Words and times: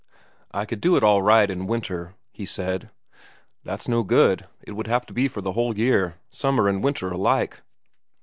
"I 0.49 0.65
could 0.65 0.81
do 0.81 0.95
it 0.97 1.03
all 1.03 1.21
right 1.21 1.47
in 1.47 1.67
winter," 1.67 2.15
he 2.31 2.43
said. 2.43 2.89
"That's 3.63 3.87
no 3.87 4.01
good. 4.01 4.47
It 4.63 4.71
would 4.71 4.87
have 4.87 5.05
to 5.05 5.13
be 5.13 5.27
for 5.27 5.41
the 5.41 5.51
whole 5.53 5.77
year, 5.77 6.15
summer 6.31 6.67
and 6.67 6.83
winter 6.83 7.11
alike." 7.11 7.61